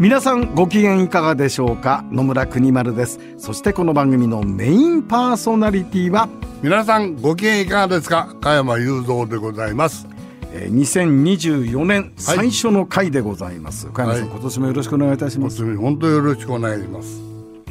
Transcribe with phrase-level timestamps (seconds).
[0.00, 2.04] 皆さんご機嫌いかがでしょうか？
[2.10, 3.20] 野村国丸です。
[3.36, 6.28] そしてこの番組のメインパーソナリティは
[6.62, 8.34] 皆さんご機嫌いかがですか？
[8.40, 10.06] 加山雄三でございます。
[10.54, 14.30] えー2024年最初の回でございます、加山さん、はい。
[14.30, 15.76] 今年もよろしくお願いいたします。
[15.76, 17.20] 本当によろしくお願いします。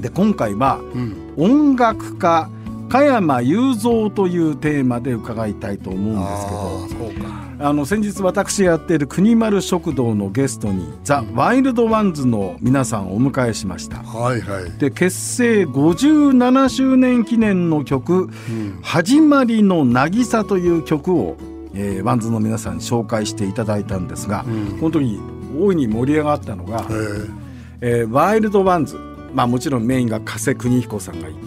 [0.00, 1.34] で今回はうん。
[1.36, 2.48] 音楽家
[2.88, 7.12] 加山雄三というテーマで伺いたいと思うんですけど。
[7.12, 14.02] そうかあの先日私がやっている国丸食堂のゲストにザ・ワイルドワンズの皆さんをお迎えしました。
[14.02, 14.70] はいはい。
[14.72, 18.28] で結成57周年記念の曲
[18.84, 21.38] 「始まりの渚」という曲を、
[21.72, 24.78] えーワンズの皆さんに紹介していただいたんですが、うん。
[24.78, 25.18] 本当に
[25.58, 27.30] 大いに盛り上がったのが、えー。
[27.80, 28.98] えーワイルドワンズ、
[29.32, 31.38] まあ、もちろんメインが加瀬邦彦さんがいて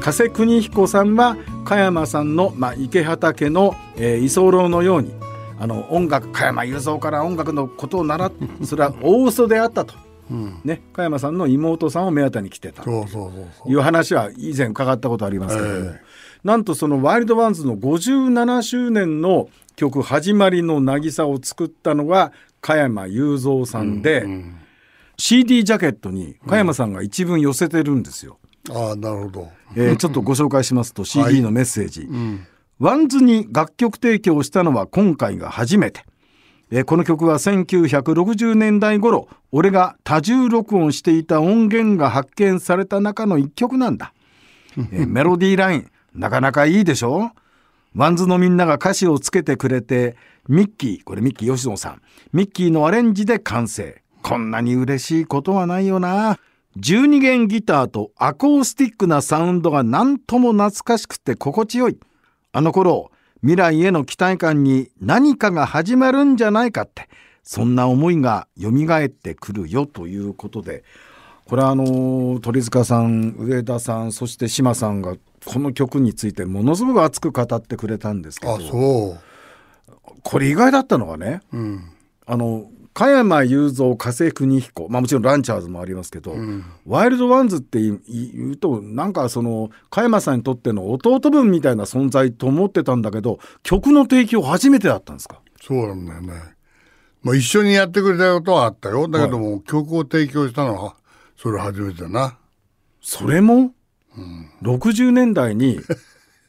[0.00, 5.12] 加瀬邦彦さんは加山さんの、まあ、池畑の、えー居候のように
[5.60, 9.94] あの音楽加山雄三から音楽のことを習ってそれは大嘘であったと、
[10.30, 10.60] うん。
[10.64, 12.82] ね、加山さんの妹さんを目当てに来てた。
[12.82, 16.00] そうそうそういう話は以前伺ったことありますけども、え
[16.44, 24.56] なんとそのワイルドワンズの57周年の曲「始まりの渚」を作ったのが加山雄三さんで、うん
[25.22, 28.38] CD ジャケットに加山さんが一文寄せてるんですよ。
[28.70, 29.48] ああなるほど。
[29.76, 32.46] えーちょっとご紹介しますと CD のメッセージ、うん
[32.80, 36.00] ワンズに楽曲提供したのは今回が初めて。
[36.70, 44.14] えーこの曲は1960年代頃俺が多重録音していた音源が発見された中の一曲なんだ。
[44.78, 47.32] えーメロディーラインなかなかいいでしょ？
[47.94, 50.16] ワンズのみんなが歌詞をつけてくれて
[50.48, 52.02] ミッキーこれミッキー吉野さん。
[52.32, 54.00] ミッキーのアレンジで完成。
[54.22, 56.38] こんなに嬉しいことはないよな。
[56.78, 61.98] 12弦ギターとアコースティックなサウンドが何とも懐かしくて心地よい
[62.52, 67.08] あの頃未来への期待感に何かが始まるんじゃないかって
[67.42, 70.84] そんな思いが蘇ってくるよということで
[71.46, 78.58] これはあの鳥塚さん上田さんそして島さんがこの曲についてものすごく熱く語ってくれたんですけど
[80.22, 81.92] これ意外だったのがねううん。
[82.26, 86.64] あの加山雄三加瀬邦彦、まあ、もちろんランチャーズもありますけど、ん。
[86.86, 88.00] ワイルドワンズって言
[88.52, 95.40] うとなんかその加山さんにとっての弟分みたいな存在と思ってたんだけど曲の提供初めてだったんですか？
[95.62, 96.32] そうなんだよね。
[97.22, 99.06] まあ一緒にやってくれたことはあったよ。
[99.06, 100.96] だけども、曲を提供したのは
[101.36, 102.38] それ初めてだな。
[103.02, 103.72] それも、
[104.62, 105.80] 60年代に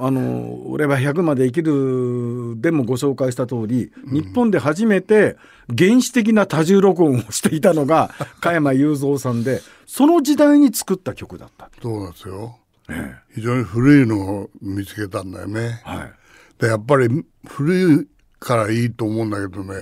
[0.00, 5.36] あの「俺は100まで生きる」でもご紹介した通り、日本で初めて
[5.76, 8.10] 原始的な多重録音をしていたのが
[8.40, 11.70] 加山雄三さんでその時代に作った曲だった。
[11.82, 12.56] そうなんですよ。
[12.88, 15.80] ね非常に古いのを見つけたんだよね。
[15.84, 16.12] はい。
[16.60, 18.06] でやっぱり古い
[18.38, 19.74] からいいと思うんだけどね、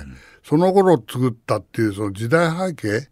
[0.48, 3.08] その頃作ったっていうその時代背景、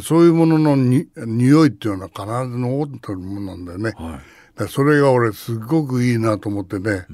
[0.00, 3.92] そういうもののに匂いっていうのは必ず残ってるものなんだよね。
[3.96, 4.20] は
[4.56, 4.58] い。
[4.60, 7.06] でそれが俺すごくいいなと思ってね、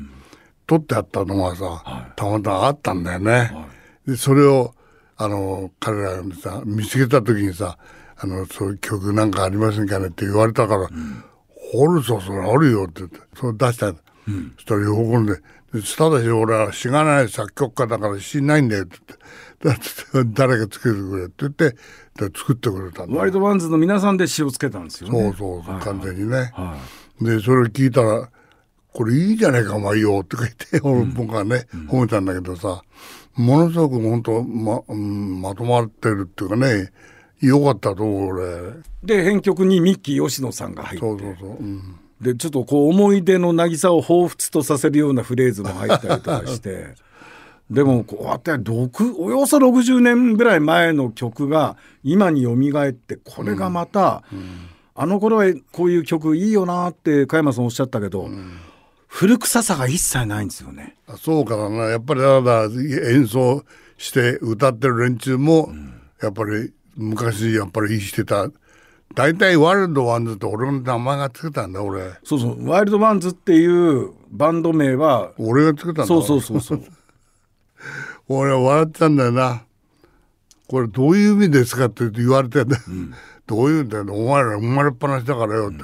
[0.66, 3.52] 撮ってあったのがさ、たまたまあったんだよね。
[4.06, 4.74] でそれを
[5.16, 7.78] あの彼らにさ見つけた時にさ
[8.18, 10.88] あのそういう曲なんかありませんかねって言われたから
[11.72, 13.94] 「掘るぞそれあるよ」って言ってそれ出した、そ
[14.58, 15.36] したら喜んで
[15.72, 19.24] 「でただし俺はしがない作曲家だからしないんだよ」って言って
[20.34, 23.16] 誰が作ってくれって言ってで作ってくれたんだ。
[23.16, 25.34] ワイルドワンズの皆さんで詩をつけたんですよそうね。
[25.38, 26.52] そうそう、はい完全にね。
[26.54, 26.76] は
[27.20, 28.28] でそれ聞いたら
[28.92, 32.82] 「これいいじゃないかお前よ」って言って俺僕はね、褒めたんだけどさ
[33.36, 36.90] ものすごく本当ま,、うん、まとまってるっていうかね
[37.40, 38.70] よかったと思う俺。
[38.70, 41.06] い、で編曲にミッキー吉野さんが入って。
[41.06, 46.94] そうそうそう、うん、でちょっとこう思い出の渚を彷彿とさせるようなフレーズも入ったりとかして
[47.70, 54.22] でもこうやって6およそ60年ぐらい前の曲が今によみがえってこれがまた、
[54.94, 58.28] あの頃はこういう曲いいよなって加山さんおっしゃったけど、
[59.08, 60.96] 古臭さが一切ないんですよね。
[61.06, 61.84] あそうかな。
[61.86, 63.64] やっぱりだから演奏
[63.96, 65.70] して歌ってる連中も、
[66.20, 68.50] やっぱり昔やっぱりしてた。
[69.14, 72.12] 大体ワイルドワンズって俺の名前がつけたんだ俺。
[72.24, 72.68] そうそう。
[72.68, 76.06] ワイルドワンズっていうバンド名は俺がつけたんだ。
[76.06, 76.84] そうそうそうそう
[78.28, 79.62] 俺は笑ってたんだよな。
[80.68, 82.76] これどういう意味ですかって言われてね、
[83.46, 84.04] どういうんだよ。
[84.14, 85.82] お前ら生まれっぱなしだからよって、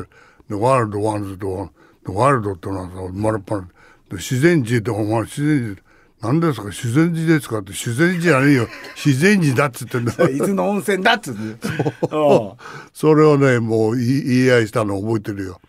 [0.49, 1.71] でワイルドワンズと
[2.07, 3.67] でワイルドってのはさ生まれっぱなし。
[4.11, 5.83] で自然児ってお前自然児
[6.23, 6.67] 何ですか？
[6.69, 7.71] 自然児ですかって。
[7.73, 8.69] 自然児じゃねえよ。
[8.97, 11.41] 自然児だっつってんだ 伊豆の温泉だっつって。
[11.41, 11.45] う。
[11.45, 12.53] ん。
[12.93, 15.61] それをねもう言い合いしたの覚えてるよ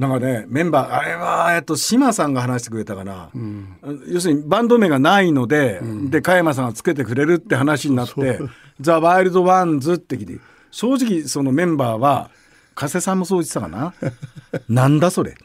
[0.00, 3.28] なんかねメンバーあれはえっと島さんが話してくれたかな、
[4.08, 8.40] 要するにバンド名がないので、で加山さんがつけてくれるって話になって
[8.80, 12.30] 「ザ・ワイルドワンズ」って聞いて正直そのメンバーは
[12.74, 13.92] 加瀬さんもそう言ってたかな。
[14.70, 15.36] なんだそれ。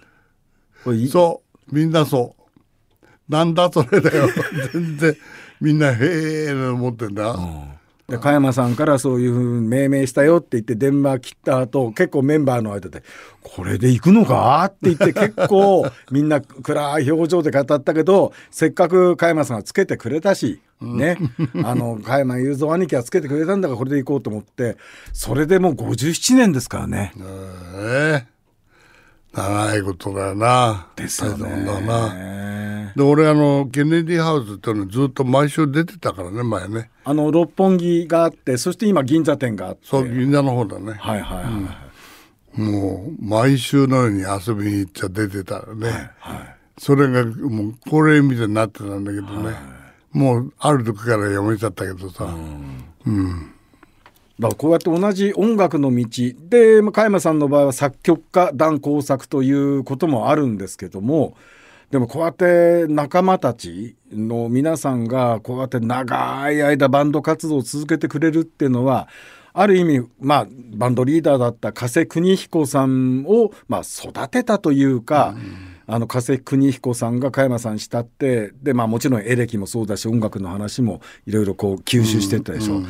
[1.10, 1.76] そう。
[1.76, 3.32] みんなそう。
[3.32, 4.30] なんだそれだよ。
[4.72, 5.18] 全然
[5.60, 5.98] みんなへ
[6.48, 7.36] え思ってんだ、
[8.08, 13.02] で加山さんからそういうふうに命名したよって言って電話切った後結構メンバーの間で
[13.42, 21.18] 「これで行くのか?」って言って結構みんな暗い表情で語ったけどせっかく加山さんがつけてくれたし、ね
[21.64, 24.78] あの加山雄三兄貴がつけてくれたんだからこれで行こうと思って
[25.12, 27.12] それでもう57年ですからね。
[27.76, 28.36] ええ
[29.36, 32.45] 長いことだよなですよ大したもんだなね。
[32.96, 36.90] で俺あのケネディハウスっていうのずっと毎週出てたからね前ね。
[37.04, 39.82] あの六本木があってそして今銀座店があって。
[39.84, 41.88] そう銀座の方だね、はいはいは
[42.58, 45.90] い、もう毎週のように遊びに行っちゃ出てたらね、
[46.20, 49.56] はいそれがもう恒例みたいになってたんだけどね、
[50.12, 52.38] もうある時からやめちゃったけどさ、だか
[54.40, 56.06] らこうやって同じ音楽の道
[56.50, 61.38] でまあ加山さんの場合は作曲家団工作ということもあるんですけども
[61.96, 69.08] でもこうやって仲間たちの皆さんがこうやって長い間バンド活動を続けてくれるっていうのは
[69.54, 75.36] ある意味まあバンドリーダーだった加瀬邦彦さんをまあ育てたというか、
[75.88, 82.82] あの加瀬邦彦さんが加山さんに慕ってでまあもちろんエレキもそうだし音楽の話もいろいろこう吸収してったでしょ。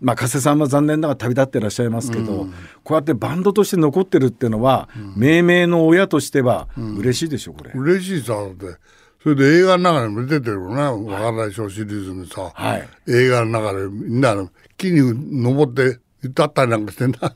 [0.00, 2.46] まあ加瀬さんは残念ながら旅立ってらっしゃいますけど、
[2.84, 7.72] こうやってバンドとして残ってるっていうのは、命名の親としては嬉しいでしょこれ。
[7.74, 8.76] 嬉しいさって
[9.22, 12.88] それで映画の中にも出てるよね「わからないショー」シリーズにさ、はい。
[13.08, 17.34] 映画の中でみんなの木に登って歌ったりなんかしてんだ。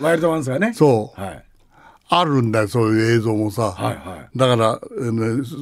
[0.00, 0.72] ワイルドワンズがね。
[0.74, 1.20] そう。
[1.20, 1.44] はい。
[2.10, 4.38] あるんだよそういう映像もさ、はいはい。
[4.38, 5.54] だから、えーねす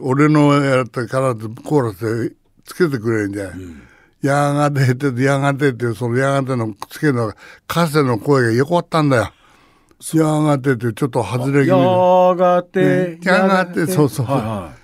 [0.00, 2.34] 俺のやったら必ずコーラスで
[2.64, 3.58] つけてくれるんじゃない、
[4.22, 7.36] やがてってやがてってそのやがてのつけるのが
[7.66, 9.32] カセの声がよかったんだよ。
[10.14, 14.26] やがてってちょっと外れ気味でやがて、ねやがてそうそう。
[14.26, 14.82] はいはい。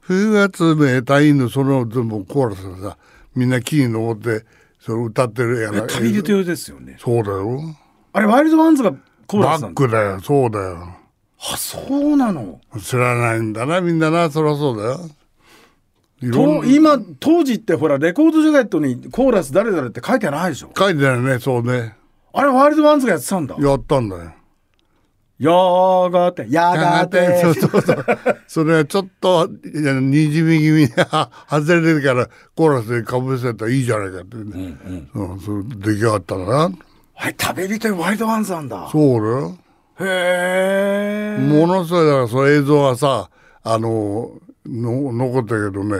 [0.00, 2.98] 冬が冷たいのその全部コーラスでさ
[3.34, 4.44] みんな木に登って
[4.78, 5.86] それ歌ってるやら。
[5.86, 6.96] 旅人よですよね。
[7.00, 7.60] そうだよ。
[8.12, 8.94] あれワイルドワンズが
[9.26, 9.79] コーラスなんだ。
[9.79, 10.88] バックだよそうだよ
[11.52, 12.60] あそうなの？
[12.80, 20.70] 知らないんだなみんななそりゃそうだよ今当時ってほらレコードジャケットにコーラス誰々って書いてないでしょ？
[20.76, 21.96] 書いてないねそうね
[22.32, 23.56] あれワイルドワンズがやってたんだ。
[23.58, 24.32] やったんだよ
[25.36, 25.50] や
[26.10, 27.42] がてやがて。
[27.42, 28.06] そうそうそう
[28.46, 34.76] それはちょっとにじみ気味には外れてるからコーラスでかぶせたらいいじゃないかって、ね
[35.14, 35.62] うんそれ
[35.92, 36.78] 出来上がったんだな
[37.16, 38.88] あれ旅人にワイルドワンズなんだ。
[38.90, 39.58] そうだよ
[40.00, 41.38] へえ。
[41.38, 43.30] ものすごいだからその映像はさ
[43.62, 44.32] あの
[44.66, 45.98] の残ったけどね、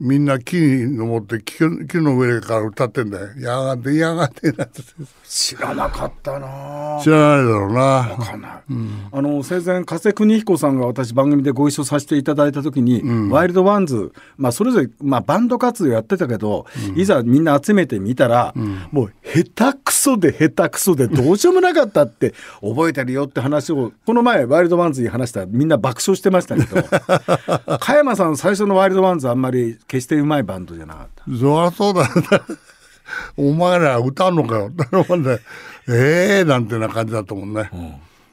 [0.00, 4.82] みんな木に登って木木の上から歌ってんだよ「やがてやがて」なんて
[5.24, 7.00] 知らなかったな。
[7.02, 7.80] 知らないだろうな。
[7.80, 8.52] わかんない。
[9.12, 18.54] あの生前加瀬邦彦さんが私番組でご一緒させていただいた時に、ワイルドワンズ、まあ、それぞれ、まあ、バンド活動やってたけど、いざみんな集めてみたら、
[18.92, 26.82] もう下手くそで下手くそでどうしようもなかったって 覚えてるよって話をこの前ワイルドワンズに話したらみんな爆笑してましたけど
[27.80, 31.24] 加山さん最初のワイルドワンズあんまり決してうまいバンドじゃなかった。
[31.24, 32.08] そりゃそうだよ
[33.36, 34.72] お前ら歌うのかよ
[35.88, 37.68] ええー、なんてな感じだったもんね、へえ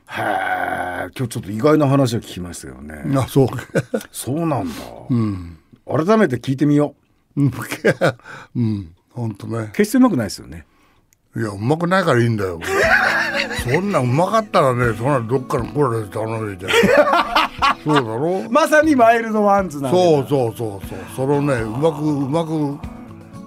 [0.07, 3.03] 今日ちょっと意外な話を聞きましたよね。
[3.15, 3.47] あそう
[4.11, 4.73] そうなんだ。
[5.85, 6.95] 改めて聞いてみよ
[7.35, 7.43] う。
[7.43, 7.51] うん
[9.13, 10.65] 本当ね決してうまくないですよね。
[11.35, 12.59] いやうまくないからいいんだよ。
[13.63, 16.71] そんなうまかったらねそんなどっかのコーラス頼めじゃん。
[17.83, 18.49] そうだろ？
[18.49, 19.97] まさにワイルドワンズなんだ。
[19.97, 20.99] そうそうそうそう。
[21.15, 22.77] それをねうまくうまく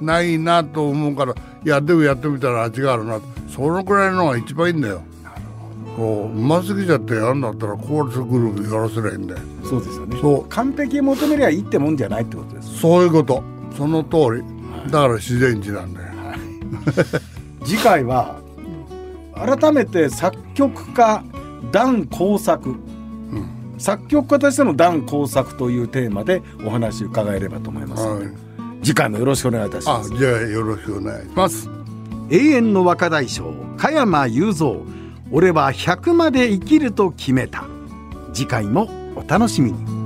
[0.00, 3.20] ないなと思うからいやでもやってみたら味があるな。
[3.48, 5.02] そのくらいのが一番いいんだよ。
[5.96, 9.40] そううますぎちゃってやるんだったらコーラスグループやらせりゃいいんだよ。
[9.62, 10.18] そうですよね。
[10.20, 10.48] そう。
[10.48, 13.42] 完璧を求めりゃいいってもんじゃないってことですそういうこと。
[13.76, 14.42] その通り。
[14.90, 16.14] だから自然児なんだよ
[17.64, 18.40] 次回は
[19.34, 21.24] 改めて作曲家
[21.72, 22.76] 段工作、
[23.78, 28.34] 作曲家としての段工作というテーマでお話伺えればと思いますので、はい。
[28.82, 30.12] 次回もよろしくお願いいたします。
[30.12, 31.68] あじゃあよろしくお願いします。
[32.30, 34.82] 永遠の若大将加山雄三。
[35.32, 37.64] 俺は100まで生きると決めた。
[38.34, 40.03] 次回もお楽しみに